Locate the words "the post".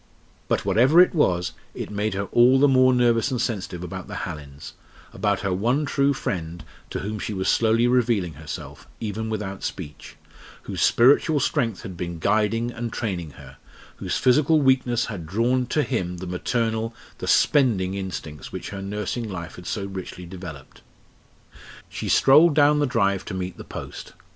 23.57-24.13